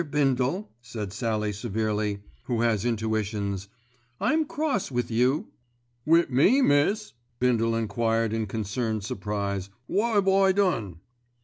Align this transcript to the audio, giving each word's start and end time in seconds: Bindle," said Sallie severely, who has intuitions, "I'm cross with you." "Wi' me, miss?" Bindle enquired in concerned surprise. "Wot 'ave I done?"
Bindle," 0.09 0.71
said 0.81 1.13
Sallie 1.13 1.53
severely, 1.53 2.23
who 2.45 2.61
has 2.61 2.85
intuitions, 2.85 3.67
"I'm 4.19 4.45
cross 4.45 4.89
with 4.89 5.11
you." 5.11 5.49
"Wi' 6.07 6.25
me, 6.27 6.59
miss?" 6.63 7.13
Bindle 7.37 7.75
enquired 7.75 8.33
in 8.33 8.47
concerned 8.47 9.03
surprise. 9.03 9.69
"Wot 9.87 10.17
'ave 10.17 10.31
I 10.33 10.51
done?" 10.53 11.01